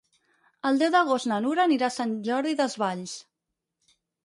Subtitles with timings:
[0.69, 3.17] El deu d'agost na Nura anirà a Sant Jordi Desvalls.